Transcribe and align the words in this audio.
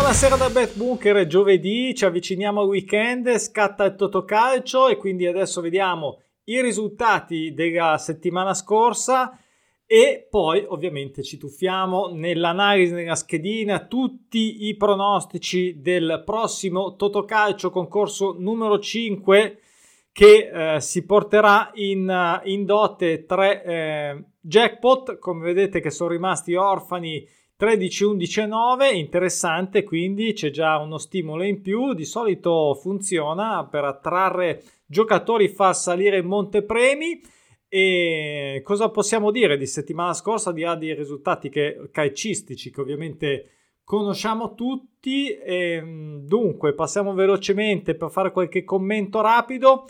Buonasera 0.00 0.36
da 0.36 0.48
Bet 0.48 0.76
Bunker, 0.76 1.26
giovedì, 1.26 1.94
ci 1.94 2.06
avviciniamo 2.06 2.62
al 2.62 2.68
weekend, 2.68 3.36
scatta 3.36 3.84
il 3.84 3.96
Totocalcio 3.96 4.88
e 4.88 4.96
quindi 4.96 5.26
adesso 5.26 5.60
vediamo 5.60 6.22
i 6.44 6.62
risultati 6.62 7.52
della 7.52 7.98
settimana 7.98 8.54
scorsa 8.54 9.38
e 9.84 10.26
poi 10.28 10.64
ovviamente 10.66 11.22
ci 11.22 11.36
tuffiamo 11.36 12.08
nell'analisi 12.14 12.94
nella 12.94 13.14
schedina 13.14 13.84
tutti 13.84 14.66
i 14.68 14.76
pronostici 14.78 15.82
del 15.82 16.22
prossimo 16.24 16.96
Totocalcio 16.96 17.70
concorso 17.70 18.34
numero 18.38 18.78
5 18.78 19.58
che 20.12 20.76
eh, 20.76 20.80
si 20.80 21.04
porterà 21.04 21.72
in, 21.74 22.40
in 22.44 22.64
dote 22.64 23.26
tre 23.26 23.62
eh, 23.62 24.24
jackpot. 24.40 25.18
Come 25.18 25.44
vedete 25.44 25.80
che 25.80 25.90
sono 25.90 26.08
rimasti 26.08 26.54
orfani 26.54 27.22
13, 27.60 28.04
11 28.04 28.40
e 28.40 28.46
9, 28.46 28.88
interessante, 28.88 29.84
quindi 29.84 30.32
c'è 30.32 30.48
già 30.48 30.78
uno 30.78 30.96
stimolo 30.96 31.42
in 31.42 31.60
più, 31.60 31.92
di 31.92 32.06
solito 32.06 32.74
funziona 32.74 33.66
per 33.66 33.84
attrarre 33.84 34.62
giocatori, 34.86 35.46
far 35.48 35.76
salire 35.76 36.16
il 36.16 36.24
montepremi. 36.24 37.20
E 37.68 38.62
cosa 38.64 38.88
possiamo 38.88 39.30
dire 39.30 39.58
di 39.58 39.66
settimana 39.66 40.14
scorsa 40.14 40.52
di 40.52 40.62
là 40.62 40.74
dei 40.74 40.94
risultati 40.94 41.50
che, 41.50 41.90
calcistici 41.92 42.70
che 42.70 42.80
ovviamente 42.80 43.50
conosciamo 43.84 44.54
tutti? 44.54 45.28
E, 45.28 45.82
dunque 46.24 46.72
passiamo 46.72 47.12
velocemente 47.12 47.94
per 47.94 48.10
fare 48.10 48.32
qualche 48.32 48.64
commento 48.64 49.20
rapido. 49.20 49.84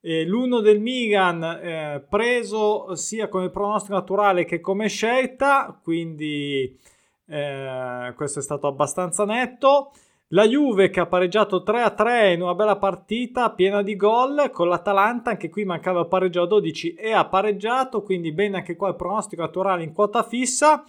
Eh, 0.00 0.24
l'uno 0.24 0.60
del 0.60 0.78
Milan 0.78 1.42
eh, 1.42 2.06
preso 2.08 2.94
sia 2.94 3.26
come 3.26 3.50
pronostico 3.50 3.94
naturale 3.94 4.44
che 4.44 4.60
come 4.60 4.86
scelta 4.86 5.76
quindi 5.82 6.94
eh, 7.28 8.12
questo 8.14 8.38
è 8.38 8.42
stato 8.42 8.66
abbastanza 8.66 9.24
netto. 9.24 9.92
La 10.30 10.46
Juve 10.46 10.90
che 10.90 10.98
ha 10.98 11.06
pareggiato 11.06 11.62
3-3 11.64 12.32
in 12.34 12.42
una 12.42 12.54
bella 12.54 12.78
partita 12.78 13.52
piena 13.52 13.82
di 13.82 13.94
gol 13.94 14.50
con 14.52 14.68
l'Atalanta, 14.68 15.30
anche 15.30 15.48
qui 15.48 15.64
mancava 15.64 16.00
il 16.00 16.08
pareggio 16.08 16.42
a 16.42 16.46
12 16.46 16.94
e 16.94 17.12
ha 17.12 17.26
pareggiato, 17.26 18.02
quindi 18.02 18.32
bene 18.32 18.56
anche 18.56 18.74
qua 18.74 18.88
il 18.88 18.96
pronostico 18.96 19.42
naturale 19.42 19.84
in 19.84 19.92
quota 19.92 20.24
fissa. 20.24 20.84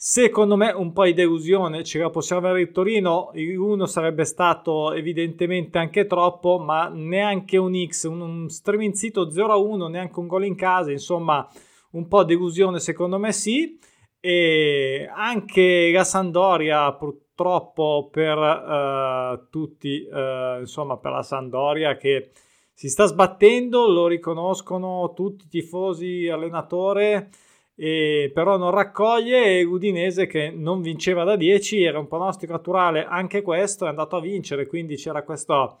Secondo 0.00 0.54
me 0.54 0.70
un 0.70 0.92
po' 0.92 1.06
di 1.06 1.12
delusione, 1.12 1.82
ce 1.82 1.98
la 1.98 2.08
possiamo 2.08 2.46
avere 2.46 2.62
il 2.62 2.70
Torino, 2.70 3.32
1 3.34 3.86
sarebbe 3.86 4.24
stato 4.24 4.92
evidentemente 4.92 5.78
anche 5.78 6.06
troppo, 6.06 6.60
ma 6.60 6.88
neanche 6.88 7.56
un 7.56 7.74
X, 7.84 8.04
un, 8.04 8.20
un 8.20 8.48
striminzito 8.48 9.28
0-1, 9.28 9.90
neanche 9.90 10.20
un 10.20 10.28
gol 10.28 10.44
in 10.44 10.54
casa, 10.54 10.92
insomma 10.92 11.48
un 11.90 12.06
po' 12.06 12.22
delusione 12.22 12.78
secondo 12.78 13.18
me 13.18 13.32
sì 13.32 13.76
e 14.20 15.08
anche 15.14 15.90
la 15.92 16.04
Sandoria 16.04 16.92
purtroppo 16.92 18.08
per 18.10 18.36
uh, 18.36 19.48
tutti, 19.50 20.06
uh, 20.10 20.60
insomma 20.60 20.96
per 20.96 21.12
la 21.12 21.22
Sandoria 21.22 21.96
che 21.96 22.30
si 22.72 22.88
sta 22.88 23.06
sbattendo, 23.06 23.88
lo 23.88 24.06
riconoscono 24.06 25.12
tutti 25.12 25.46
i 25.46 25.48
tifosi, 25.48 26.28
allenatore, 26.28 27.30
e 27.74 28.30
però 28.32 28.56
non 28.56 28.70
raccoglie. 28.70 29.58
E 29.58 29.64
Udinese 29.64 30.26
che 30.28 30.50
non 30.50 30.80
vinceva 30.80 31.24
da 31.24 31.34
10, 31.34 31.82
era 31.82 31.98
un 31.98 32.06
pronostico 32.06 32.52
naturale 32.52 33.04
anche 33.04 33.42
questo, 33.42 33.84
è 33.84 33.88
andato 33.88 34.14
a 34.14 34.20
vincere, 34.20 34.68
quindi 34.68 34.94
c'era 34.94 35.24
questa 35.24 35.76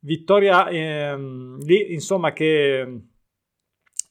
vittoria 0.00 0.68
ehm, 0.68 1.58
lì, 1.64 1.92
insomma 1.92 2.32
che 2.32 3.00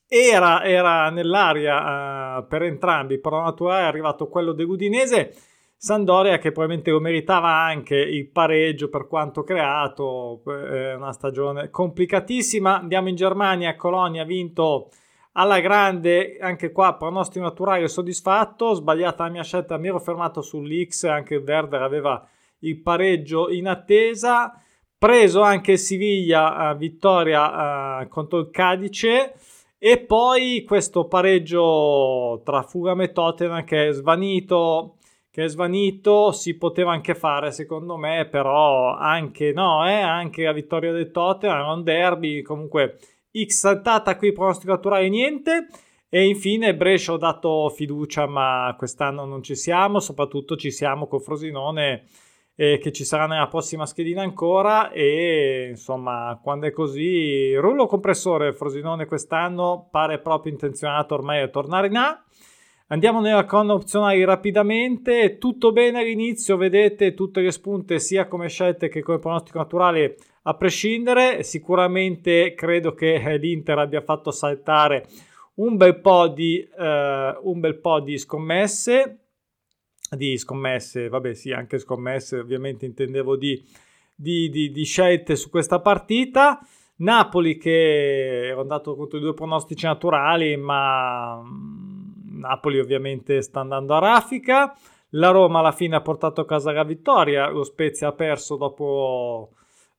era, 0.08 0.64
era 0.64 1.10
nell'aria 1.10 2.38
uh, 2.38 2.48
per 2.48 2.64
entrambi, 2.64 3.20
però 3.20 3.42
naturale 3.44 3.82
è 3.82 3.88
arrivato 3.88 4.28
quello 4.28 4.54
dell'Udinese. 4.54 5.36
Sandoria 5.80 6.40
che 6.40 6.52
probabilmente 6.52 6.90
lo 6.90 7.00
meritava 7.00 7.50
anche 7.50 7.96
il 7.96 8.28
pareggio 8.30 8.90
per 8.90 9.06
quanto 9.06 9.44
creato, 9.44 10.42
è 10.46 10.96
una 10.96 11.12
stagione 11.12 11.70
complicatissima. 11.70 12.80
Andiamo 12.80 13.10
in 13.10 13.16
Germania, 13.16 13.76
Colonia 13.76 14.24
ha 14.24 14.26
vinto 14.26 14.90
alla 15.34 15.60
grande, 15.60 16.38
anche 16.42 16.72
qua 16.72 16.96
pronostico 16.96 17.46
naturale 17.46 17.88
soddisfatto, 17.88 18.74
sbagliata 18.74 19.26
la 19.26 19.30
mia 19.30 19.44
scelta, 19.44 19.78
mi 19.78 19.88
ero 19.88 20.00
fermato 20.00 20.42
sull'X, 20.42 21.04
anche 21.04 21.36
il 21.36 21.44
Werder 21.46 21.84
aveva 21.84 22.28
il 22.62 22.82
pareggio 22.82 23.52
in 23.52 23.68
attesa, 23.68 24.60
preso 24.98 25.42
anche 25.42 25.78
Siviglia, 25.78 26.72
uh, 26.72 26.76
vittoria 26.76 28.00
uh, 28.00 28.08
contro 28.08 28.40
il 28.40 28.50
Cadice, 28.50 29.36
e 29.80 30.00
poi 30.00 30.64
questo 30.66 31.08
pareggio 31.08 32.42
tra 32.44 32.64
Fulham 32.64 33.02
e 33.02 33.12
Tottenham 33.12 33.64
che 33.64 33.90
è 33.90 33.92
svanito, 33.92 34.98
che 35.30 35.44
è 35.44 35.48
svanito, 35.48 36.32
si 36.32 36.58
poteva 36.58 36.92
anche 36.92 37.14
fare 37.14 37.52
secondo 37.52 37.96
me, 37.98 38.28
però 38.28 38.96
anche 38.96 39.52
no, 39.52 39.88
eh, 39.88 40.02
anche 40.02 40.44
la 40.44 40.54
vittoria 40.54 40.92
del 40.92 41.12
Tottenham, 41.12 41.78
un 41.78 41.84
derby, 41.84 42.42
comunque 42.42 42.98
X 43.32 43.50
saltata 43.50 44.18
qui 44.18 44.32
pronostico 44.32 44.72
naturale 44.72 45.10
niente. 45.10 45.68
E 46.10 46.26
infine 46.26 46.74
Brescia 46.74 47.14
ho 47.14 47.18
dato 47.18 47.70
fiducia, 47.70 48.26
ma 48.28 48.74
quest'anno 48.78 49.26
non 49.26 49.44
ci 49.44 49.56
siamo, 49.56 50.00
soprattutto 50.00 50.56
ci 50.56 50.72
siamo 50.72 51.06
con 51.06 51.20
Frosinone 51.20 52.06
eh, 52.60 52.80
che 52.80 52.92
ci 52.92 53.06
sarà 53.06 53.28
nella 53.28 53.48
prossima 53.48 53.86
schedina 53.86 54.24
ancora 54.24 54.90
e 54.90 55.68
insomma 55.70 56.40
quando 56.42 56.66
è 56.66 56.72
così 56.72 57.56
rullo 57.56 57.86
compressore 57.86 58.52
Frosinone 58.52 59.06
quest'anno 59.06 59.88
pare 59.92 60.20
proprio 60.20 60.52
intenzionato 60.52 61.14
ormai 61.14 61.42
a 61.42 61.50
tornare 61.50 61.88
in 61.88 61.96
A. 61.98 62.24
Andiamo 62.88 63.20
nella 63.20 63.46
colonna 63.46 63.74
opzionali 63.74 64.24
rapidamente. 64.24 65.38
Tutto 65.38 65.72
bene 65.72 66.00
all'inizio 66.00 66.58
vedete 66.58 67.14
tutte 67.14 67.42
le 67.42 67.52
spunte 67.52 68.00
sia 68.00 68.28
come 68.28 68.48
scelte 68.48 68.88
che 68.88 69.04
come 69.04 69.20
pronostico 69.20 69.60
naturale 69.60 70.16
a 70.44 70.56
prescindere. 70.56 71.44
Sicuramente 71.44 72.54
credo 72.56 72.94
che 72.94 73.20
l'Inter 73.38 73.78
abbia 73.78 74.02
fatto 74.02 74.32
saltare 74.32 75.06
un 75.56 75.76
bel 75.76 76.00
po' 76.00 76.30
di, 76.30 76.60
eh, 76.60 77.38
un 77.42 77.60
bel 77.60 77.78
po' 77.78 78.00
di 78.00 78.18
scommesse 78.18 79.27
di 80.16 80.38
scommesse, 80.38 81.10
vabbè 81.10 81.34
sì, 81.34 81.52
anche 81.52 81.80
scommesse, 81.80 82.40
ovviamente 82.40 82.86
intendevo 82.86 83.36
di, 83.36 83.64
di, 84.16 84.50
di, 84.50 84.72
di 84.72 84.84
scelte 84.84 85.36
su 85.36 85.50
questa 85.50 85.80
partita. 85.80 86.60
Napoli 86.98 87.58
che 87.58 88.48
ero 88.48 88.62
andato 88.62 88.96
contro 88.96 89.18
i 89.18 89.22
due 89.22 89.34
pronostici 89.34 89.86
naturali, 89.86 90.56
ma 90.58 91.40
mm, 91.42 92.40
Napoli 92.40 92.80
ovviamente 92.80 93.42
sta 93.42 93.60
andando 93.60 93.94
a 93.94 94.00
raffica. 94.00 94.76
La 95.12 95.30
Roma 95.30 95.60
alla 95.60 95.72
fine 95.72 95.96
ha 95.96 96.02
portato 96.02 96.42
a 96.42 96.46
casa 96.46 96.72
la 96.72 96.84
vittoria, 96.84 97.50
lo 97.50 97.64
Spezia 97.64 98.10
ha 98.10 98.14
perso 98.14 98.58
dopo 98.58 99.52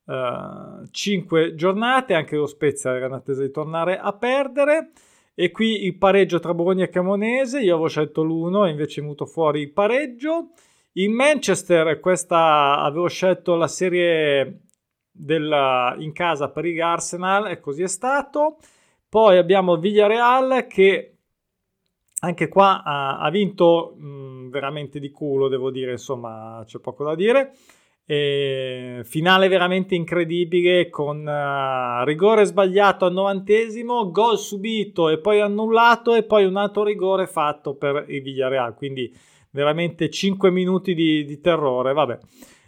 uh, 0.05 0.87
5 0.91 1.55
giornate, 1.55 2.15
anche 2.15 2.37
lo 2.37 2.47
Spezia 2.47 2.95
era 2.95 3.07
in 3.07 3.13
attesa 3.13 3.43
di 3.43 3.51
tornare 3.51 3.99
a 3.99 4.13
perdere. 4.13 4.91
E 5.41 5.53
qui 5.53 5.85
il 5.85 5.97
pareggio 5.97 6.41
tra 6.41 6.53
Bologna 6.53 6.83
e 6.83 6.89
Cremonese, 6.89 7.61
io 7.61 7.75
avevo 7.75 7.87
scelto 7.87 8.25
l'1 8.25 8.67
e 8.67 8.71
invece 8.71 8.99
è 8.99 9.03
venuto 9.05 9.25
fuori 9.25 9.61
il 9.61 9.71
pareggio. 9.71 10.49
In 10.95 11.13
Manchester 11.13 12.01
questa 12.01 12.81
avevo 12.81 13.07
scelto 13.07 13.55
la 13.55 13.69
serie 13.69 14.63
della, 15.13 15.95
in 15.97 16.13
casa 16.13 16.49
per 16.49 16.65
il 16.65 16.83
Arsenal 16.83 17.47
e 17.53 17.61
così 17.61 17.85
è 17.85 17.87
stato. 17.87 18.57
Poi 19.09 19.39
abbiamo 19.39 19.77
Villarreal 19.77 20.67
che 20.67 21.19
anche 22.19 22.49
qua 22.49 22.83
ha, 22.83 23.21
ha 23.21 23.31
vinto 23.31 23.95
mh, 23.97 24.51
veramente 24.51 24.99
di 24.99 25.13
culo, 25.13 25.47
devo 25.47 25.71
dire, 25.71 25.93
insomma 25.93 26.65
c'è 26.67 26.81
poco 26.81 27.05
da 27.05 27.15
dire. 27.15 27.53
E 28.11 29.03
finale 29.05 29.49
veramente 29.49 29.95
incredibile 29.95 30.89
con 30.89 31.27
uh, 31.27 32.05
rigore 32.07 32.47
sbagliato 32.47 33.05
al 33.05 33.13
novantesimo, 33.13 34.11
gol 34.11 34.39
subito 34.39 35.11
e 35.11 35.19
poi 35.19 35.41
annullato 35.41 36.15
e 36.15 36.23
poi 36.23 36.47
un 36.47 36.57
altro 36.57 36.85
rigore 36.85 37.27
fatto 37.27 37.75
per 37.75 38.07
il 38.09 38.23
Villarreal, 38.23 38.75
quindi 38.75 39.15
veramente 39.51 40.09
5 40.09 40.51
minuti 40.51 40.95
di, 40.95 41.27
di 41.27 41.39
terrore, 41.43 41.93
vabbè. 41.93 42.19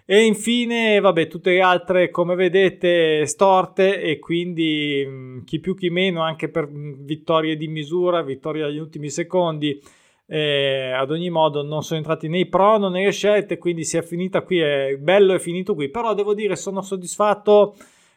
E 0.04 0.24
infine, 0.24 1.00
vabbè, 1.00 1.26
tutte 1.26 1.52
le 1.52 1.62
altre 1.62 2.10
come 2.10 2.34
vedete 2.34 3.24
storte 3.24 4.02
e 4.02 4.18
quindi 4.18 5.06
mh, 5.06 5.10
mm, 5.10 5.44
chi 5.44 5.58
più 5.58 5.74
chi 5.74 5.88
meno 5.88 6.20
anche 6.20 6.50
per 6.50 6.68
mm, 6.68 7.04
vittorie 7.06 7.56
di 7.56 7.66
misura, 7.66 8.20
vittorie 8.20 8.64
agli 8.64 8.78
ultimi 8.78 9.08
secondi 9.08 9.80
eh, 10.32 10.92
ad 10.92 11.10
ogni 11.10 11.28
modo 11.28 11.64
non 11.64 11.82
sono 11.82 11.98
entrati 11.98 12.28
nei 12.28 12.46
pro 12.46 12.78
né 12.78 12.88
nelle 12.88 13.10
scelte 13.10 13.58
quindi 13.58 13.82
si 13.82 13.96
è 13.96 14.02
finita 14.02 14.42
qui 14.42 14.60
è 14.60 14.96
bello 14.96 15.34
è 15.34 15.40
finito 15.40 15.74
qui. 15.74 15.88
Però 15.88 16.14
devo 16.14 16.34
dire 16.34 16.54
sono 16.54 16.82
soddisfatto 16.82 17.74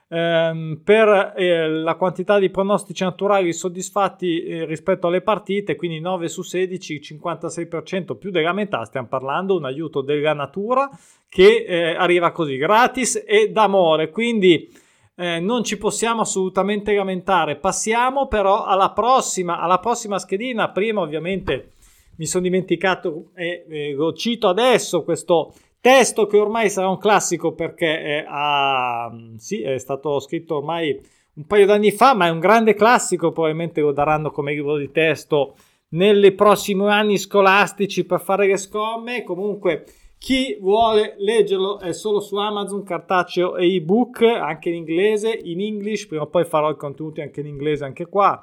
ehm, 0.10 0.82
per 0.84 1.34
eh, 1.36 1.68
la 1.68 1.96
quantità 1.96 2.38
di 2.38 2.52
pronostici 2.52 3.04
naturali 3.04 3.52
soddisfatti 3.52 4.44
eh, 4.44 4.66
rispetto 4.66 5.08
alle 5.08 5.22
partite 5.22 5.76
quindi 5.76 6.00
9 6.00 6.28
su 6.28 6.44
16 6.44 7.00
56% 7.20 8.16
più 8.16 8.30
della 8.30 8.54
metà 8.54 8.86
stiamo 8.86 9.08
parlando 9.08 9.58
un 9.58 9.66
aiuto 9.66 10.02
della 10.02 10.34
natura 10.34 10.88
che 11.28 11.66
eh, 11.68 11.96
arriva 11.96 12.32
così 12.32 12.58
gratis 12.58 13.24
e 13.26 13.50
d'amore. 13.50 14.12
Quindi 14.12 14.72
eh, 15.16 15.40
non 15.40 15.64
ci 15.64 15.80
possiamo 15.80 16.22
assolutamente 16.22 16.94
lamentare. 16.94 17.56
Passiamo 17.56 18.28
però 18.28 18.66
alla 18.66 18.92
prossima 18.92 19.60
alla 19.60 19.80
prossima 19.80 20.20
schedina. 20.20 20.70
Prima 20.70 21.02
ovviamente 21.02 21.72
mi 22.18 22.26
sono 22.26 22.44
dimenticato 22.44 23.32
e 23.36 23.66
eh, 23.68 23.94
lo 23.94 24.14
cito 24.14 24.48
adesso 24.48 25.04
questo 25.04 25.54
Testo 25.84 26.28
che 26.28 26.38
ormai 26.38 26.70
sarà 26.70 26.88
un 26.88 26.98
classico 26.98 27.52
perché 27.52 28.00
è, 28.00 28.26
a, 28.26 29.14
sì, 29.36 29.64
è 29.64 29.78
stato 29.78 30.18
scritto 30.22 30.56
ormai 30.56 30.98
un 31.34 31.46
paio 31.46 31.66
d'anni 31.66 31.92
fa, 31.92 32.14
ma 32.14 32.28
è 32.28 32.30
un 32.30 32.40
grande 32.40 32.74
classico, 32.74 33.34
probabilmente 33.34 33.82
lo 33.82 33.92
daranno 33.92 34.32
come 34.32 34.54
libro 34.54 34.78
di 34.78 34.92
testo 34.92 35.56
nei 35.90 36.32
prossimi 36.32 36.90
anni 36.90 37.18
scolastici 37.18 38.06
per 38.06 38.22
fare 38.22 38.48
le 38.48 38.56
scomme. 38.56 39.24
Comunque, 39.24 39.84
chi 40.18 40.58
vuole 40.62 41.16
leggerlo 41.18 41.82
è 41.82 41.92
solo 41.92 42.22
su 42.22 42.38
Amazon, 42.38 42.84
cartaceo 42.84 43.58
e 43.58 43.76
ebook, 43.76 44.22
anche 44.22 44.70
in 44.70 44.76
inglese, 44.76 45.38
in 45.44 45.60
English, 45.60 46.08
prima 46.08 46.24
o 46.24 46.28
poi 46.28 46.46
farò 46.46 46.70
i 46.70 46.78
contenuti 46.78 47.20
anche 47.20 47.42
in 47.42 47.48
inglese 47.48 47.84
anche 47.84 48.06
qua. 48.06 48.42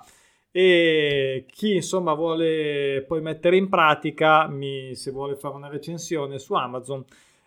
E 0.53 1.47
chi 1.49 1.75
insomma 1.75 2.15
vuole 2.15 3.05
poi 3.07 3.21
mettere 3.21 3.57
in 3.57 3.69
pratica, 3.69 4.49
mi, 4.49 4.95
se 4.95 5.11
vuole 5.11 5.37
fare 5.37 5.55
una 5.55 5.69
recensione 5.69 6.39
su 6.39 6.55
Amazon, 6.55 7.05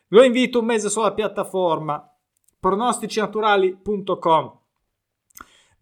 lo 0.08 0.24
invito 0.24 0.60
un 0.60 0.66
mese 0.66 0.90
sulla 0.90 1.14
piattaforma 1.14 2.08
pronosticinaturali.com 2.60 4.62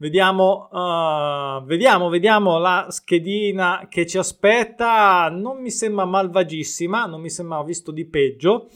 Vediamo, 0.01 0.67
uh, 0.71 1.63
vediamo, 1.63 2.09
vediamo 2.09 2.57
la 2.57 2.87
schedina 2.89 3.85
che 3.87 4.07
ci 4.07 4.17
aspetta. 4.17 5.29
Non 5.29 5.61
mi 5.61 5.69
sembra 5.69 6.05
malvagissima, 6.05 7.05
non 7.05 7.21
mi 7.21 7.29
sembra 7.29 7.61
visto 7.61 7.91
di 7.91 8.03
peggio. 8.05 8.67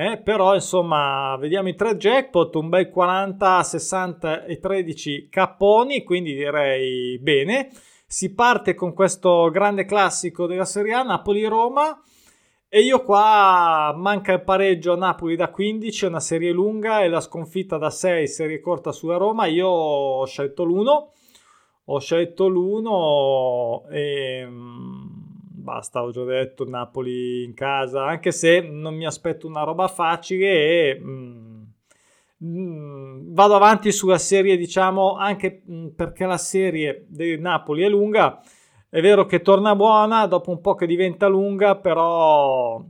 Eh, 0.00 0.16
però 0.16 0.54
insomma, 0.54 1.36
vediamo 1.38 1.68
i 1.68 1.74
tre 1.74 1.94
jackpot, 1.94 2.54
un 2.54 2.70
bel 2.70 2.88
40, 2.88 3.62
60 3.62 4.44
e 4.46 4.58
13 4.58 5.28
capponi, 5.28 6.04
quindi 6.04 6.32
direi 6.32 7.18
bene. 7.18 7.68
Si 8.06 8.32
parte 8.32 8.74
con 8.74 8.94
questo 8.94 9.50
grande 9.50 9.84
classico 9.84 10.46
della 10.46 10.64
Serie 10.64 10.94
A, 10.94 11.02
Napoli-Roma. 11.02 12.02
E 12.66 12.80
io 12.80 13.02
qua 13.02 13.92
manca 13.94 14.32
il 14.32 14.42
pareggio 14.42 14.94
a 14.94 14.96
Napoli 14.96 15.36
da 15.36 15.50
15, 15.50 16.06
una 16.06 16.20
serie 16.20 16.50
lunga 16.50 17.02
e 17.02 17.08
la 17.08 17.20
sconfitta 17.20 17.76
da 17.76 17.90
6, 17.90 18.26
serie 18.26 18.60
corta 18.60 18.92
sulla 18.92 19.18
Roma. 19.18 19.44
Io 19.48 19.68
ho 19.68 20.24
scelto 20.24 20.64
l'1, 20.64 21.08
ho 21.84 21.98
scelto 21.98 22.48
l'1 22.48 23.92
e 23.92 24.46
mm, 24.46 25.19
basta, 25.70 26.02
ho 26.02 26.10
già 26.10 26.24
detto 26.24 26.68
Napoli 26.68 27.44
in 27.44 27.54
casa, 27.54 28.04
anche 28.04 28.32
se 28.32 28.60
non 28.60 28.94
mi 28.94 29.06
aspetto 29.06 29.46
una 29.46 29.62
roba 29.62 29.86
facile 29.86 30.46
e 30.48 31.00
mm, 31.00 31.62
mm, 32.44 33.34
vado 33.34 33.54
avanti 33.54 33.92
sulla 33.92 34.18
serie, 34.18 34.56
diciamo, 34.56 35.16
anche 35.16 35.62
mm, 35.70 35.88
perché 35.88 36.26
la 36.26 36.38
serie 36.38 37.06
del 37.08 37.40
Napoli 37.40 37.82
è 37.82 37.88
lunga 37.88 38.42
è 38.92 39.00
vero 39.00 39.24
che 39.24 39.40
torna 39.40 39.76
buona, 39.76 40.26
dopo 40.26 40.50
un 40.50 40.60
po' 40.60 40.74
che 40.74 40.84
diventa 40.84 41.28
lunga, 41.28 41.76
però 41.76 42.82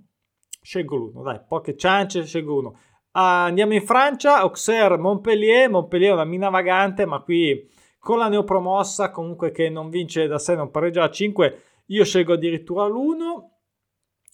scelgo 0.63 0.97
l'uno, 0.97 1.23
dai, 1.23 1.41
poche 1.47 1.77
ciance, 1.77 2.25
scelgo 2.25 2.57
uno. 2.59 2.69
Uh, 3.13 3.45
andiamo 3.49 3.75
in 3.75 3.83
Francia, 3.83 4.39
Auxerre, 4.39 4.97
Montpellier, 4.97 5.69
Montpellier 5.69 6.13
è 6.13 6.15
una 6.15 6.25
mina 6.25 6.49
vagante, 6.49 7.05
ma 7.05 7.21
qui 7.21 7.69
con 7.99 8.17
la 8.17 8.29
neopromossa, 8.29 9.11
comunque 9.11 9.51
che 9.51 9.69
non 9.69 9.91
vince 9.91 10.27
da 10.27 10.39
6, 10.39 10.57
non 10.57 10.71
pareggia 10.71 11.03
a 11.03 11.11
5, 11.11 11.63
io 11.91 12.05
scelgo 12.05 12.35
addirittura 12.35 12.87
l'1. 12.87 13.49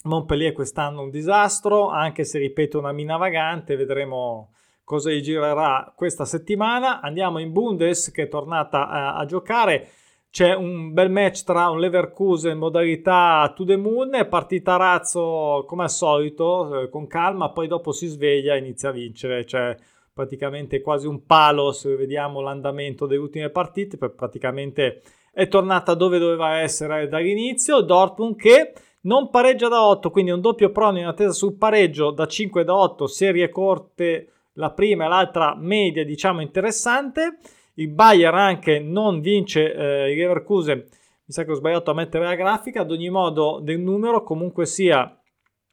Montpellier 0.05 0.53
quest'anno 0.53 1.03
un 1.03 1.11
disastro, 1.11 1.89
anche 1.89 2.25
se 2.25 2.39
ripeto 2.39 2.79
una 2.79 2.93
mina 2.93 3.17
vagante, 3.17 3.77
vedremo 3.77 4.53
cosa 4.85 5.11
gli 5.11 5.21
girerà 5.21 5.93
questa 5.97 6.25
settimana. 6.25 7.01
Andiamo 7.01 7.39
in 7.39 7.53
Bundes 7.53 8.11
che 8.13 8.25
è 8.25 8.29
tornata 8.29 8.89
a, 8.89 9.17
a 9.17 9.25
giocare 9.25 9.89
c'è 10.31 10.55
un 10.55 10.93
bel 10.93 11.11
match 11.11 11.45
tra 11.45 11.71
un 11.71 11.81
Leverkusen 11.81 12.53
in 12.53 12.59
modalità 12.59 13.51
to 13.57 13.65
the 13.65 13.77
moon 13.77 14.27
partita 14.29 14.77
razzo 14.77 15.65
come 15.67 15.85
al 15.85 15.91
solito 15.91 16.83
eh, 16.83 16.89
con 16.91 17.07
calma 17.07 17.53
poi 17.53 17.67
dopo 17.69 17.91
si 17.93 18.07
sveglia 18.07 18.55
e 18.55 18.59
inizia 18.59 18.91
a 18.91 18.93
vincere 18.93 19.47
cioè 19.47 19.75
praticamente 20.13 20.83
quasi 20.83 21.07
un 21.07 21.25
palo 21.25 21.73
se 21.73 21.97
vediamo 21.97 22.43
l'andamento 22.43 23.07
delle 23.07 23.21
ultime 23.21 23.49
partite 23.49 23.97
praticamente 23.97 25.01
è 25.37 25.49
tornata 25.49 25.93
dove 25.93 26.19
doveva 26.19 26.61
essere 26.61 27.09
dall'inizio 27.09 27.83
Dortmund 27.83 28.37
che 28.37 28.73
non 29.03 29.29
pareggia 29.29 29.69
da 29.69 29.85
8 29.85 30.11
quindi 30.11 30.31
un 30.31 30.41
doppio 30.41 30.71
prono 30.71 30.99
in 30.99 31.05
attesa 31.05 31.33
sul 31.33 31.59
pareggio 31.59 32.11
da 32.11 32.27
5 32.27 32.65
da 32.65 32.75
8 32.75 33.07
serie 33.07 33.51
corte 33.51 34.31
la 34.55 34.71
prima 34.71 35.05
e 35.05 35.09
l'altra 35.09 35.55
media 35.55 36.07
diciamo 36.07 36.41
interessante 36.41 37.39
il 37.79 37.89
Bayern 37.89 38.39
anche 38.39 38.79
non 38.79 39.21
vince 39.21 39.75
eh, 39.75 40.11
il 40.11 40.19
Leverkusen, 40.19 40.79
mi 40.79 41.33
sa 41.33 41.45
che 41.45 41.51
ho 41.51 41.55
sbagliato 41.55 41.91
a 41.91 41.95
mettere 41.95 42.25
la 42.25 42.35
grafica, 42.35 42.81
ad 42.81 42.91
ogni 42.91 43.11
modo 43.11 43.59
del 43.63 43.81
numero 43.81 44.23
comunque 44.23 44.65
sia 44.65 45.15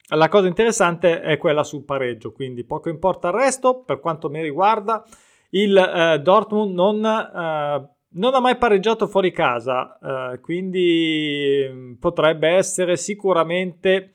la 0.08 0.28
cosa 0.28 0.46
interessante 0.46 1.22
è 1.22 1.38
quella 1.38 1.64
sul 1.64 1.84
pareggio, 1.84 2.32
quindi 2.32 2.64
poco 2.64 2.90
importa 2.90 3.28
il 3.28 3.34
resto 3.34 3.82
per 3.84 4.00
quanto 4.00 4.28
mi 4.28 4.42
riguarda. 4.42 5.02
Il 5.50 5.74
eh, 5.76 6.20
Dortmund 6.20 6.74
non, 6.74 7.02
eh, 7.02 7.93
non, 8.14 8.34
ha 8.34 8.40
mai 8.40 8.56
pareggiato 8.56 9.06
fuori 9.06 9.30
casa, 9.30 9.98
eh, 10.32 10.40
quindi 10.40 11.66
mm, 11.70 11.92
potrebbe 11.94 12.48
essere 12.48 12.96
sicuramente 12.96 14.14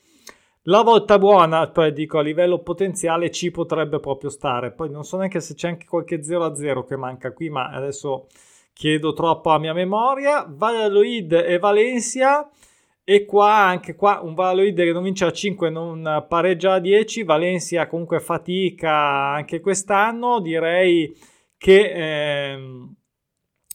la 0.63 0.81
volta 0.81 1.17
buona, 1.17 1.67
poi 1.69 1.91
dico 1.93 2.19
a 2.19 2.21
livello 2.21 2.59
potenziale 2.59 3.31
ci 3.31 3.49
potrebbe 3.49 3.99
proprio 3.99 4.29
stare. 4.29 4.71
Poi 4.71 4.89
non 4.89 5.03
so 5.03 5.17
neanche 5.17 5.39
se 5.39 5.55
c'è 5.55 5.69
anche 5.69 5.87
qualche 5.87 6.23
0 6.23 6.43
a 6.45 6.55
0 6.55 6.83
che 6.83 6.95
manca 6.95 7.31
qui, 7.33 7.49
ma 7.49 7.69
adesso 7.69 8.27
chiedo 8.73 9.13
troppo 9.13 9.49
a 9.49 9.59
mia 9.59 9.73
memoria. 9.73 10.45
Valladolid 10.47 11.33
e 11.33 11.57
Valencia. 11.59 12.49
E 13.03 13.25
qua 13.25 13.55
anche 13.55 13.95
qua 13.95 14.19
un 14.21 14.35
Valladolid 14.35 14.77
che 14.77 14.91
non 14.91 15.03
vince 15.03 15.25
a 15.25 15.31
5, 15.31 15.69
non 15.71 16.25
pareggia 16.27 16.73
a 16.73 16.79
10. 16.79 17.23
Valencia 17.23 17.87
comunque 17.87 18.19
fatica 18.19 19.31
anche 19.31 19.59
quest'anno. 19.61 20.39
Direi 20.39 21.15
che. 21.57 21.91
Ehm, 21.91 22.93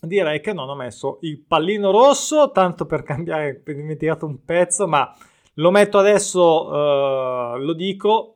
direi 0.07 0.41
che 0.41 0.53
non 0.53 0.69
ho 0.69 0.75
messo 0.75 1.19
il 1.23 1.41
pallino 1.41 1.91
rosso, 1.91 2.51
tanto 2.53 2.87
per 2.87 3.03
cambiare, 3.03 3.55
per 3.55 3.77
dimenticato 3.77 4.27
un 4.27 4.45
pezzo, 4.45 4.87
ma 4.87 5.15
lo 5.55 5.71
metto 5.71 5.99
adesso, 5.99 6.67
uh, 6.67 7.59
lo 7.59 7.73
dico, 7.75 8.35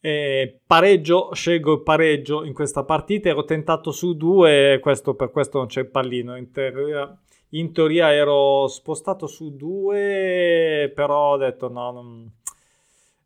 eh, 0.00 0.60
pareggio, 0.66 1.30
scelgo 1.32 1.74
il 1.74 1.82
pareggio 1.82 2.44
in 2.44 2.52
questa 2.52 2.84
partita, 2.84 3.28
ero 3.28 3.44
tentato 3.44 3.90
su 3.90 4.16
due, 4.16 4.78
questo, 4.80 5.14
per 5.14 5.30
questo 5.30 5.58
non 5.58 5.66
c'è 5.66 5.80
il 5.80 5.88
pallino, 5.90 6.36
in 6.36 6.50
teoria, 6.50 7.18
in 7.50 7.72
teoria 7.72 8.12
ero 8.12 8.66
spostato 8.68 9.26
su 9.26 9.56
due, 9.56 10.92
però 10.94 11.32
ho 11.32 11.36
detto 11.36 11.68
no, 11.68 11.90
non, 11.90 12.30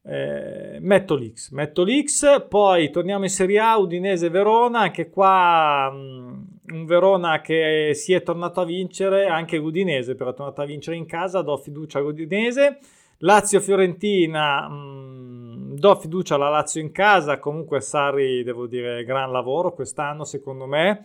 eh, 0.04 0.78
metto 0.80 1.14
l'X, 1.14 1.50
metto 1.50 1.84
l'X, 1.84 2.46
poi 2.48 2.90
torniamo 2.90 3.24
in 3.24 3.30
Serie 3.30 3.58
A, 3.58 3.78
Udinese 3.78 4.30
Verona, 4.30 4.80
anche 4.80 5.10
qua 5.10 5.90
mh, 5.90 6.51
un 6.70 6.84
Verona 6.84 7.40
che 7.40 7.92
si 7.94 8.12
è 8.12 8.22
tornato 8.22 8.60
a 8.60 8.64
vincere, 8.64 9.26
anche 9.26 9.56
l'Udinese 9.56 10.14
però 10.14 10.30
è 10.30 10.34
tornato 10.34 10.60
a 10.60 10.66
vincere 10.66 10.96
in 10.96 11.06
casa, 11.06 11.42
do 11.42 11.56
fiducia 11.56 11.98
all'Udinese. 11.98 12.78
Lazio-Fiorentina, 13.18 14.68
mh, 14.68 15.74
do 15.76 15.94
fiducia 15.96 16.34
alla 16.34 16.48
Lazio 16.48 16.80
in 16.80 16.90
casa, 16.90 17.38
comunque 17.38 17.80
Sarri 17.80 18.42
devo 18.42 18.66
dire 18.66 19.04
gran 19.04 19.30
lavoro 19.30 19.72
quest'anno 19.72 20.24
secondo 20.24 20.66
me, 20.66 21.04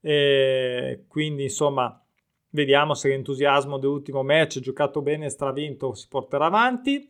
e 0.00 1.04
quindi 1.08 1.42
insomma 1.44 2.02
vediamo 2.50 2.94
se 2.94 3.08
l'entusiasmo 3.08 3.78
dell'ultimo 3.78 4.22
match 4.22 4.60
giocato 4.60 5.02
bene, 5.02 5.28
stravinto, 5.28 5.92
si 5.92 6.06
porterà 6.08 6.46
avanti. 6.46 7.06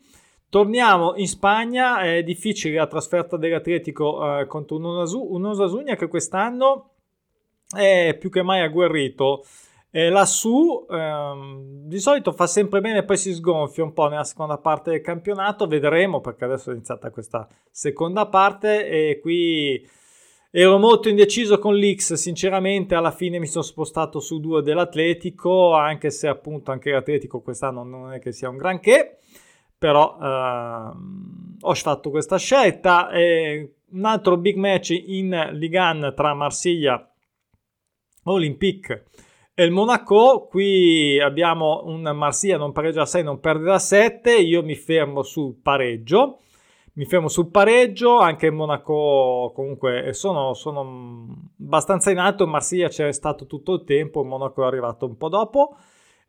Torniamo 0.49 1.15
in 1.15 1.27
Spagna, 1.27 2.01
è 2.01 2.23
difficile 2.23 2.75
la 2.75 2.87
trasferta 2.87 3.37
dell'Atletico 3.37 4.39
eh, 4.39 4.47
contro 4.47 4.77
un 4.77 5.45
Osasuna 5.45 5.95
che 5.95 6.07
quest'anno 6.07 6.95
è 7.75 8.15
più 8.19 8.29
che 8.29 8.41
mai 8.41 8.61
agguerrito. 8.61 9.43
E 9.91 10.09
lassù 10.09 10.85
ehm, 10.89 11.87
di 11.87 11.99
solito 11.99 12.31
fa 12.31 12.45
sempre 12.45 12.79
bene, 12.79 13.03
poi 13.03 13.17
si 13.17 13.33
sgonfia 13.33 13.83
un 13.83 13.93
po' 13.93 14.07
nella 14.07 14.23
seconda 14.23 14.57
parte 14.57 14.91
del 14.91 15.01
campionato. 15.01 15.67
Vedremo 15.67 16.21
perché 16.21 16.45
adesso 16.45 16.69
è 16.69 16.73
iniziata 16.73 17.09
questa 17.09 17.47
seconda 17.71 18.27
parte 18.27 18.87
e 18.87 19.19
qui 19.19 19.87
ero 20.51 20.77
molto 20.77 21.09
indeciso 21.09 21.57
con 21.57 21.75
l'X. 21.75 22.13
Sinceramente, 22.13 22.95
alla 22.95 23.11
fine 23.11 23.39
mi 23.39 23.47
sono 23.47 23.63
spostato 23.63 24.19
su 24.19 24.39
due 24.39 24.61
dell'Atletico, 24.61 25.73
anche 25.73 26.11
se 26.11 26.27
appunto 26.27 26.71
anche 26.71 26.91
l'Atletico 26.91 27.41
quest'anno 27.41 27.83
non 27.83 28.13
è 28.13 28.19
che 28.19 28.31
sia 28.31 28.49
un 28.49 28.57
granché 28.57 29.19
però 29.79 30.17
ehm, 30.21 31.55
ho 31.61 31.73
fatto 31.73 32.09
questa 32.09 32.37
scelta. 32.37 33.09
E 33.09 33.75
un 33.91 34.05
altro 34.05 34.37
big 34.37 34.57
match 34.57 34.89
in 34.91 35.49
Ligan 35.53 36.13
tra 36.15 36.35
Marsiglia, 36.35 37.08
Olympique 38.31 39.05
e 39.53 39.63
il 39.63 39.71
Monaco. 39.71 40.47
Qui 40.49 41.19
abbiamo 41.19 41.83
un 41.85 42.01
Marsiglia 42.13 42.57
non 42.57 42.71
pareggia 42.71 43.01
a 43.01 43.05
6, 43.05 43.23
non 43.23 43.39
perde 43.39 43.65
da 43.65 43.79
7. 43.79 44.35
Io 44.35 44.63
mi 44.63 44.75
fermo 44.75 45.23
sul 45.23 45.55
pareggio. 45.61 46.39
Mi 46.93 47.05
fermo 47.05 47.29
sul 47.29 47.49
pareggio, 47.49 48.17
anche 48.17 48.47
il 48.47 48.51
Monaco 48.51 49.53
comunque 49.55 50.11
sono, 50.11 50.53
sono 50.53 51.27
abbastanza 51.57 52.11
in 52.11 52.17
alto, 52.17 52.45
Marsiglia 52.45 52.89
c'è 52.89 53.13
stato 53.13 53.45
tutto 53.45 53.75
il 53.75 53.83
tempo, 53.85 54.21
il 54.21 54.27
Monaco 54.27 54.63
è 54.63 54.65
arrivato 54.65 55.05
un 55.05 55.15
po' 55.15 55.29
dopo. 55.29 55.77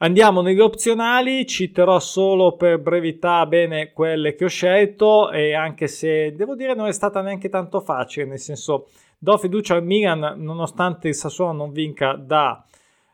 Andiamo 0.02 0.40
negli 0.40 0.60
opzionali, 0.60 1.46
citerò 1.46 1.98
solo 2.00 2.56
per 2.56 2.78
brevità 2.78 3.44
bene 3.44 3.92
quelle 3.92 4.34
che 4.34 4.46
ho 4.46 4.48
scelto 4.48 5.30
e 5.30 5.52
anche 5.52 5.88
se 5.88 6.34
devo 6.34 6.54
dire 6.54 6.74
non 6.74 6.86
è 6.86 6.92
stata 6.92 7.20
neanche 7.20 7.50
tanto 7.50 7.80
facile, 7.82 8.24
nel 8.24 8.38
senso 8.38 8.88
do 9.18 9.36
fiducia 9.36 9.74
al 9.74 9.84
Milan 9.84 10.36
nonostante 10.38 11.08
il 11.08 11.14
Sassuolo 11.14 11.52
non 11.52 11.70
vinca 11.72 12.14
da, 12.14 12.64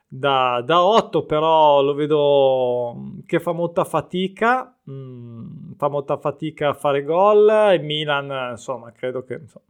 da, 0.06 0.62
da 0.64 0.84
8, 0.84 1.24
però 1.24 1.82
lo 1.82 1.92
vedo 1.92 2.94
che 3.26 3.40
fa 3.40 3.50
molta 3.50 3.82
fatica, 3.82 4.72
mm, 4.88 5.72
fa 5.76 5.88
molta 5.88 6.18
fatica 6.18 6.68
a 6.68 6.74
fare 6.74 7.02
gol. 7.02 7.48
E 7.72 7.78
Milan 7.80 8.50
insomma 8.52 8.92
credo 8.92 9.24
che 9.24 9.34
insomma, 9.34 9.64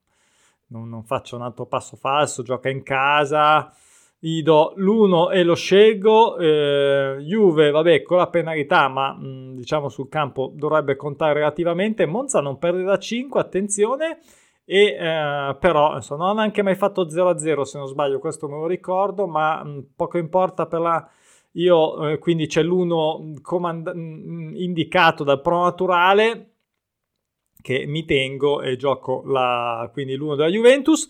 non, 0.67 0.87
non 0.91 1.03
faccia 1.03 1.37
un 1.37 1.43
altro 1.43 1.65
passo 1.65 1.97
falso, 1.97 2.43
gioca 2.43 2.69
in 2.69 2.83
casa 2.83 3.73
gli 4.19 4.43
do 4.43 4.73
l'1 4.77 5.31
e 5.33 5.43
lo 5.43 5.55
scelgo. 5.55 6.37
Eh, 6.39 7.17
Juve, 7.21 7.71
vabbè, 7.71 8.03
con 8.03 8.19
la 8.19 8.29
penalità, 8.29 8.89
ma 8.89 9.13
mh, 9.13 9.27
mm, 9.27 9.57
diciamo 9.57 9.89
sul 9.89 10.09
campo 10.09 10.53
dovrebbe 10.55 10.97
contare 10.97 11.35
relativamente. 11.35 12.07
Monza 12.07 12.41
non 12.41 12.59
perde 12.59 12.83
da 12.83 12.99
5, 12.99 13.41
attenzione. 13.41 14.19
E 14.65 14.97
eh, 14.99 15.57
però 15.61 15.95
insomma, 15.95 16.27
non 16.27 16.39
ha 16.39 16.41
neanche 16.41 16.63
mai 16.63 16.75
fatto 16.75 17.07
0-0 17.09 17.63
se 17.63 17.79
non 17.79 17.87
sbaglio, 17.87 18.19
questo 18.19 18.49
me 18.49 18.57
lo 18.57 18.67
ricordo, 18.67 19.27
ma 19.29 19.63
mh, 19.63 19.69
mm, 19.69 19.79
poco 19.95 20.19
importa 20.19 20.67
per 20.67 20.81
la. 20.81 21.09
Io 21.53 22.11
eh, 22.11 22.19
quindi 22.19 22.47
c'è 22.47 22.63
l'1 22.63 23.41
comand- 23.41 23.95
mh, 23.95 24.57
indicato 24.57 25.25
dal 25.25 25.41
pro 25.41 25.63
naturale 25.63 26.51
che 27.63 27.85
mi 27.87 28.05
tengo 28.05 28.61
e 28.61 28.77
gioco 28.77 29.23
la, 29.27 29.89
quindi 29.93 30.17
l'1 30.17 30.37
della 30.37 30.49
Juventus. 30.49 31.09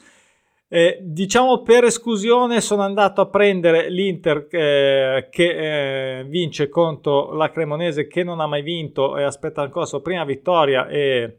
Eh, 0.69 0.99
diciamo 1.01 1.63
per 1.63 1.85
esclusione 1.85 2.61
sono 2.61 2.83
andato 2.83 3.21
a 3.21 3.27
prendere 3.27 3.89
l'Inter 3.89 4.49
eh, 4.51 5.29
che 5.31 6.19
eh, 6.19 6.25
vince 6.25 6.69
contro 6.69 7.33
la 7.35 7.53
Cremonese 7.53 8.09
che 8.09 8.25
non 8.25 8.41
ha 8.41 8.49
mai 8.49 8.63
vinto 8.63 9.17
e 9.17 9.23
aspetta 9.23 9.63
ancora 9.63 9.83
la 9.83 9.87
sua 9.87 10.03
prima 10.03 10.25
vittoria 10.25 10.89
e, 10.89 11.39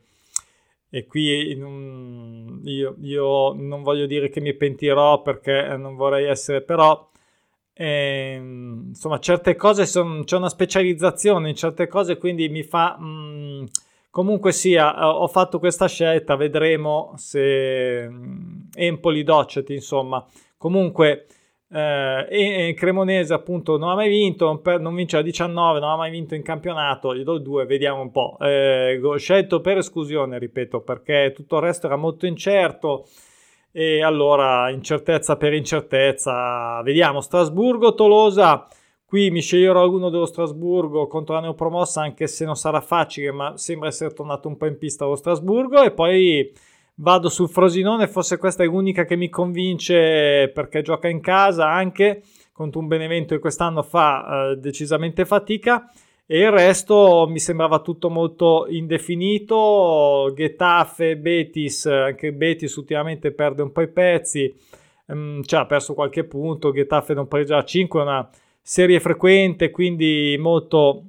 e 0.90 1.06
qui 1.06 1.54
um, 1.60 2.62
io, 2.64 2.96
io, 3.02 3.52
non 3.52 3.84
voglio 3.84 4.06
dire 4.06 4.30
che 4.30 4.40
mi 4.40 4.54
pentirò 4.54 5.22
perché 5.22 5.76
non 5.76 5.98
vorrei 5.98 6.26
essere 6.26 6.62
però 6.62 7.10
ehm, 7.74 8.86
insomma 8.88 9.20
certe 9.20 9.58
cose 9.58 9.86
sono, 9.86 10.24
c'è 10.24 10.38
una 10.38 10.48
specializzazione 10.48 11.50
in 11.50 11.56
certe 11.56 11.88
cose 11.88 12.18
quindi 12.18 12.48
mi 12.48 12.64
fa 12.64 12.96
mh, 12.98 13.06
mm, 13.06 13.66
Comunque 14.18 14.52
sia, 14.52 14.96
eh, 14.96 15.04
ho 15.06 15.28
fatto 15.28 15.60
questa 15.60 15.88
scelta, 15.88 16.36
vedremo 16.36 17.14
se 17.18 18.10
mm, 18.10 18.62
Empoli 18.74 19.22
Docet, 19.22 19.70
insomma. 19.70 20.26
Comunque 20.58 21.28
eh, 21.70 22.74
Cremonese 22.76 23.36
appunto 23.36 23.78
non 23.78 23.90
ha 23.90 23.94
mai 23.94 24.10
vinto, 24.10 24.60
non, 24.80 24.96
vince 24.96 25.18
la 25.18 25.22
19, 25.22 25.80
non 25.80 25.92
ha 25.92 25.96
mai 25.98 26.10
vinto 26.10 26.34
in 26.34 26.42
campionato, 26.42 27.16
gli 27.16 27.22
do 27.22 27.38
2, 27.38 27.68
vediamo 27.68 28.02
un 28.02 28.10
po'. 28.10 28.38
Eh, 28.40 29.00
ho 29.04 29.18
scelto 29.18 29.62
per 29.62 29.78
esclusione, 29.78 30.40
ripeto, 30.40 30.82
perché 30.82 31.32
tutto 31.36 31.58
il 31.58 31.62
resto 31.62 31.86
era 31.86 31.96
molto 31.96 32.26
incerto 32.26 33.06
e 33.72 34.02
allora 34.02 34.72
incertezza 34.72 35.38
per 35.38 35.54
incertezza. 35.54 36.82
Vediamo, 36.82 37.22
Strasburgo, 37.22 37.94
Tolosa 37.94 38.68
Qui 39.08 39.32
mi 39.32 39.40
sceglierò 39.40 39.90
uno 39.90 40.10
dello 40.10 40.26
Strasburgo 40.26 41.08
contro 41.08 41.36
la 41.36 41.40
neopromossa, 41.40 42.02
anche 42.02 42.28
se 42.28 42.44
non 42.44 42.56
sarà 42.58 42.82
facile, 42.82 43.32
ma 43.32 43.56
sembra 43.56 43.88
essere 43.88 44.14
tornato 44.14 44.50
un 44.50 44.58
po' 44.58 44.66
in 44.66 44.78
pista 44.78 45.06
lo 45.06 45.16
Strasburgo. 45.16 45.82
E 45.82 45.92
poi 45.92 46.52
vado 46.96 47.30
sul 47.30 47.48
Frosinone, 47.48 48.10
forse 48.10 48.38
questa 48.38 48.64
è 48.64 48.66
l'unica 48.66 49.06
che 49.06 49.16
mi 49.16 49.30
convince 49.30 50.52
perché 50.54 50.82
gioca 50.82 51.08
in 51.08 51.22
casa 51.22 51.70
anche 51.70 52.22
contro 52.52 52.82
un 52.82 52.88
Benevento 52.88 53.34
che 53.34 53.40
quest'anno 53.40 53.82
fa 53.82 54.50
eh, 54.52 54.58
decisamente 54.58 55.24
fatica. 55.24 55.90
E 56.26 56.40
il 56.42 56.52
resto 56.52 57.28
mi 57.30 57.40
sembrava 57.40 57.80
tutto 57.80 58.10
molto 58.10 58.66
indefinito. 58.68 60.34
Getafe, 60.36 61.16
Betis, 61.16 61.86
anche 61.86 62.34
Betis 62.34 62.76
ultimamente 62.76 63.32
perde 63.32 63.62
un 63.62 63.72
po' 63.72 63.80
i 63.80 63.88
pezzi, 63.88 64.54
um, 65.06 65.42
cioè 65.44 65.62
ha 65.62 65.66
perso 65.66 65.94
qualche 65.94 66.26
punto. 66.26 66.74
Getafe 66.74 67.14
non 67.14 67.30
pareggia 67.30 67.56
a 67.56 67.64
5, 67.64 68.02
una 68.02 68.30
serie 68.68 69.00
frequente, 69.00 69.72
quindi 69.72 70.36
molto, 70.38 71.04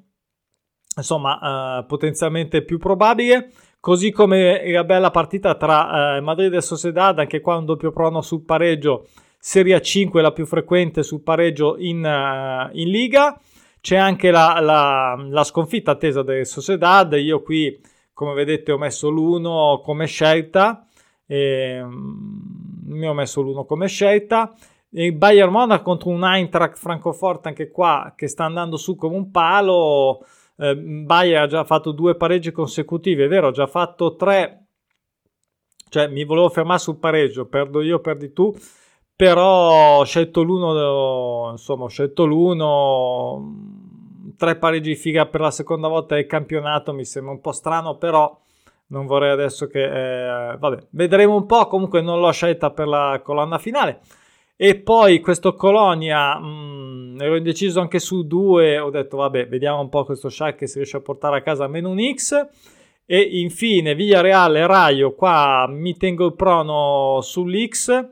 insomma, 0.96 1.80
eh, 1.80 1.84
potenzialmente 1.86 2.62
più 2.62 2.78
probabile. 2.78 3.50
Così 3.80 4.12
come 4.12 4.70
la 4.70 4.84
bella 4.84 5.10
partita 5.10 5.56
tra 5.56 6.16
eh, 6.16 6.20
Madrid 6.20 6.54
e 6.54 6.60
Sociedad, 6.60 7.18
anche 7.18 7.40
qua 7.40 7.56
un 7.56 7.64
doppio 7.64 7.90
prono 7.90 8.22
sul 8.22 8.44
pareggio, 8.44 9.08
Serie 9.40 9.74
A 9.74 9.80
5 9.80 10.22
la 10.22 10.30
più 10.30 10.46
frequente 10.46 11.02
sul 11.02 11.20
pareggio 11.22 11.76
in, 11.78 12.04
uh, 12.04 12.70
in 12.76 12.90
Liga. 12.90 13.36
C'è 13.80 13.96
anche 13.96 14.30
la, 14.30 14.60
la, 14.60 15.16
la, 15.28 15.42
sconfitta 15.42 15.92
attesa 15.92 16.22
del 16.22 16.46
Sociedad. 16.46 17.12
Io 17.14 17.42
qui, 17.42 17.76
come 18.12 18.34
vedete, 18.34 18.70
ho 18.70 18.78
messo 18.78 19.10
l'1 19.10 19.80
come 19.82 20.06
scelta. 20.06 20.86
E, 21.26 21.80
um, 21.80 22.82
mi 22.84 23.06
ho 23.06 23.14
messo 23.14 23.42
l'1 23.42 23.66
come 23.66 23.88
scelta 23.88 24.54
il 24.90 25.12
Bayern 25.12 25.50
Monaco 25.50 25.82
contro 25.82 26.08
un 26.10 26.24
Eintracht 26.24 26.78
Francoforte 26.78 27.48
anche 27.48 27.70
qua 27.70 28.14
che 28.16 28.28
sta 28.28 28.44
andando 28.44 28.76
su 28.76 28.96
come 28.96 29.16
un 29.16 29.30
palo. 29.30 30.24
Eh, 30.56 30.76
Bayern 30.76 31.44
ha 31.44 31.46
già 31.46 31.64
fatto 31.64 31.92
due 31.92 32.16
pareggi 32.16 32.50
consecutivi 32.50 33.22
è 33.22 33.28
vero 33.28 33.48
ha 33.48 33.52
già 33.52 33.66
fatto 33.66 34.16
tre. 34.16 34.64
Cioè 35.90 36.08
mi 36.08 36.24
volevo 36.24 36.48
fermare 36.48 36.78
sul 36.78 36.98
pareggio 36.98 37.46
perdo 37.46 37.80
io 37.82 38.00
perdi 38.00 38.32
tu. 38.32 38.54
Però 39.14 39.98
ho 39.98 40.04
scelto 40.04 40.42
l'uno 40.42 41.50
insomma 41.50 41.84
ho 41.84 41.88
scelto 41.88 42.24
l'uno. 42.24 43.54
Tre 44.36 44.56
pareggi 44.56 44.94
figa 44.94 45.26
per 45.26 45.40
la 45.40 45.50
seconda 45.50 45.88
volta 45.88 46.14
del 46.14 46.26
campionato 46.26 46.92
mi 46.94 47.04
sembra 47.04 47.32
un 47.32 47.40
po' 47.40 47.52
strano 47.52 47.96
però 47.96 48.38
non 48.90 49.06
vorrei 49.06 49.30
adesso 49.30 49.66
che 49.66 49.82
eh, 50.52 50.56
vabbè 50.56 50.86
vedremo 50.90 51.34
un 51.34 51.46
po' 51.46 51.66
comunque 51.66 52.00
non 52.00 52.20
l'ho 52.20 52.30
scelta 52.30 52.70
per 52.70 52.86
la 52.86 53.20
colonna 53.22 53.58
finale 53.58 54.00
e 54.60 54.74
poi 54.74 55.20
questo 55.20 55.54
Colonia, 55.54 56.36
mh, 56.36 57.12
mm, 57.14 57.20
ero 57.20 57.36
indeciso 57.36 57.78
anche 57.78 58.00
su 58.00 58.26
due, 58.26 58.80
ho 58.80 58.90
detto 58.90 59.18
vabbè, 59.18 59.46
vediamo 59.46 59.80
un 59.80 59.88
po' 59.88 60.04
questo 60.04 60.28
Schalke 60.28 60.66
se 60.66 60.78
riesce 60.78 60.96
a 60.96 61.00
portare 61.00 61.36
a 61.36 61.42
casa 61.42 61.62
almeno 61.62 61.90
un 61.90 62.00
X. 62.12 62.48
E 63.06 63.20
infine 63.20 63.94
Villareal 63.94 64.54
Raio, 64.66 65.14
qua 65.14 65.68
mi 65.70 65.96
tengo 65.96 66.26
il 66.26 66.34
prono 66.34 67.20
sull'X. 67.22 68.08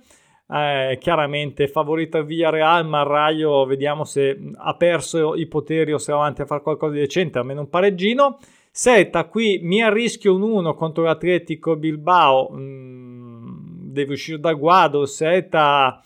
Eh, 0.49 0.99
chiaramente 1.01 1.67
favorita 1.67 2.23
Villarreal, 2.23 2.87
ma 2.87 3.03
Raio 3.03 3.65
vediamo 3.65 4.05
se 4.05 4.39
ha 4.55 4.75
perso 4.77 5.35
i 5.35 5.47
poteri 5.47 5.93
o 5.93 5.99
se 5.99 6.13
è 6.13 6.15
avanti 6.15 6.43
a 6.43 6.47
fare 6.47 6.63
qualcosa 6.63 6.93
di 6.93 7.01
decente, 7.01 7.39
almeno 7.39 7.63
un 7.63 7.69
pareggino. 7.69 8.39
Setta, 8.71 9.25
qui 9.25 9.59
mi 9.65 9.83
arrischio 9.83 10.33
un 10.33 10.43
1 10.43 10.75
contro 10.75 11.03
l'Atletico 11.03 11.75
Bilbao, 11.75 12.53
mm, 12.53 13.47
deve 13.91 14.13
uscire 14.13 14.39
da 14.39 14.53
guado. 14.53 15.07
Setta 15.07 16.01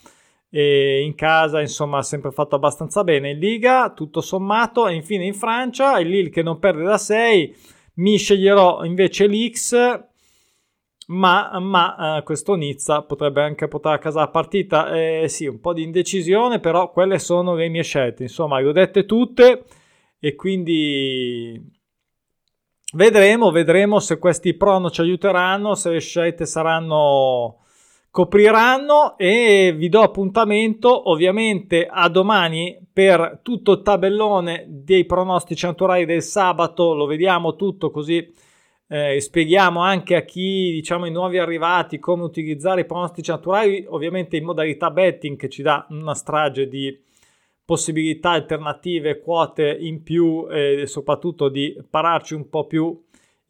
e 0.51 1.03
in 1.03 1.15
casa 1.15 1.61
insomma 1.61 1.99
ha 1.99 2.03
sempre 2.03 2.33
fatto 2.33 2.57
abbastanza 2.57 3.05
bene. 3.05 3.31
In 3.31 3.39
Liga 3.39 3.93
tutto 3.95 4.21
sommato 4.21 4.89
e 4.89 4.95
infine 4.95 5.25
in 5.25 5.35
Francia 5.35 5.99
il 6.01 6.09
Lille 6.09 6.31
che 6.31 6.43
non 6.43 6.59
perde 6.59 6.83
da 6.83 6.99
6 6.99 7.57
mi 7.95 8.17
sceglierò 8.19 8.85
invece 8.85 9.27
l'X 9.27 10.09
ma, 11.07 11.59
ma 11.59 12.19
eh, 12.19 12.23
questo 12.23 12.55
Nizza 12.55 13.03
potrebbe 13.03 13.43
anche 13.43 13.69
portare 13.69 13.97
a 13.97 13.99
casa 13.99 14.21
la 14.21 14.29
partita. 14.29 14.93
Eh, 14.93 15.29
sì 15.29 15.47
un 15.47 15.61
po' 15.61 15.73
di 15.73 15.83
indecisione 15.83 16.61
però 16.61 16.91
quelle 16.91 17.19
sono 17.19 17.55
le 17.55 17.69
mie 17.69 17.83
scelte. 17.83 18.25
Insomma 18.25 18.59
le 18.61 18.69
ho 18.69 18.73
dette 18.73 19.07
tutte 19.07 19.65
e 20.19 20.35
quindi 20.35 21.79
vedremo 22.93 23.51
vedremo 23.53 24.01
se 24.01 24.19
questi 24.19 24.55
prono 24.55 24.91
ci 24.91 25.01
aiuteranno 25.01 25.75
se 25.77 25.91
le 25.91 26.01
scelte 26.01 26.45
saranno 26.45 27.61
copriranno 28.11 29.17
e 29.17 29.73
vi 29.77 29.89
do 29.89 30.01
appuntamento 30.01 31.11
ovviamente 31.11 31.87
a 31.89 32.09
domani 32.09 32.79
per 32.93 33.41
tutto 33.43 33.73
il 33.73 33.83
tabellone 33.83 34.65
dei 34.69 35.05
pronostici 35.05 35.67
naturali 35.67 36.05
del 36.05 36.23
sabato. 36.23 36.95
Lo 36.95 37.07
vediamo 37.07 37.55
tutto 37.55 37.91
così 37.91 38.49
eh, 38.93 39.21
spieghiamo 39.21 39.81
anche 39.81 40.17
a 40.17 40.23
chi 40.23 40.73
diciamo 40.73 41.07
i 41.07 41.13
nuovi 41.13 41.39
arrivati 41.39 42.01
come 42.01 42.25
utilizzare 42.25 42.81
i 42.81 42.87
pronostici 42.87 43.31
naturali 43.31 43.85
ovviamente 43.89 44.37
in 44.37 44.45
modalità 44.45 44.91
betting 44.91 45.37
che 45.37 45.49
ci 45.49 45.63
dà 45.63 45.87
una 45.91 46.15
strage 46.15 46.67
di 46.67 47.01
possibilità 47.65 48.31
alternative 48.31 49.21
quote 49.21 49.77
in 49.79 50.03
più 50.03 50.49
e 50.51 50.89
soprattutto 50.89 51.49
di 51.49 51.81
pararci 51.89 52.35
un 52.35 52.49
po' 52.49 52.67
più 52.67 53.01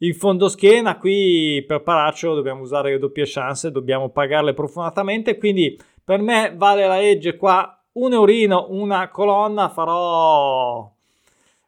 il 0.03 0.15
fondo 0.15 0.47
schiena 0.47 0.97
qui 0.97 1.63
per 1.67 1.83
pararcelo 1.83 2.33
dobbiamo 2.33 2.61
usare 2.61 2.91
le 2.91 2.99
doppie 2.99 3.25
chance, 3.25 3.71
dobbiamo 3.71 4.09
pagarle 4.09 4.53
profumatamente, 4.53 5.37
quindi 5.37 5.79
per 6.03 6.19
me 6.21 6.53
vale 6.55 6.87
la 6.87 6.97
legge 6.97 7.37
qua. 7.37 7.75
Un 7.93 8.13
eurino, 8.13 8.67
una 8.69 9.09
colonna, 9.09 9.69
farò... 9.69 10.91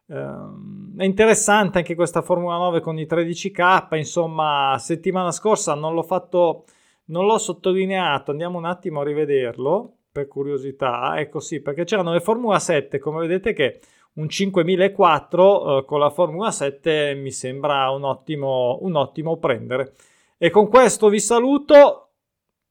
Ehm, 0.07 0.95
è 0.97 1.03
interessante 1.03 1.79
anche 1.79 1.95
questa 1.95 2.21
Formula 2.21 2.57
9 2.57 2.79
con 2.81 2.97
i 2.97 3.05
13k, 3.05 3.95
insomma 3.97 4.77
settimana 4.79 5.31
scorsa 5.31 5.75
non 5.75 5.93
l'ho 5.93 6.03
fatto, 6.03 6.65
non 7.05 7.25
l'ho 7.25 7.37
sottolineato, 7.37 8.31
andiamo 8.31 8.57
un 8.57 8.65
attimo 8.65 9.01
a 9.01 9.03
rivederlo 9.03 9.97
per 10.13 10.27
curiosità, 10.27 11.19
ecco 11.19 11.39
sì, 11.39 11.59
perché 11.59 11.85
c'erano 11.85 12.13
le 12.13 12.19
Formula 12.21 12.59
7, 12.59 12.99
come 12.99 13.21
vedete 13.21 13.51
che 13.51 13.79
un 14.13 14.29
5004 14.29 15.79
eh, 15.79 15.85
con 15.85 15.99
la 15.99 16.11
Formula 16.11 16.51
7 16.51 17.15
mi 17.15 17.31
sembra 17.31 17.89
un 17.89 18.03
ottimo, 18.03 18.77
un 18.83 18.95
ottimo 18.95 19.37
prendere. 19.37 19.93
E 20.37 20.51
con 20.51 20.69
questo 20.69 21.09
vi 21.09 21.19
saluto, 21.19 22.11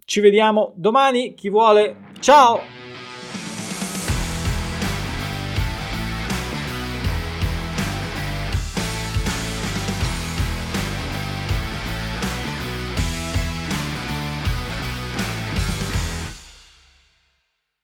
ci 0.04 0.20
vediamo 0.20 0.72
domani, 0.76 1.34
chi 1.34 1.50
vuole, 1.50 1.96
ciao! 2.20 2.81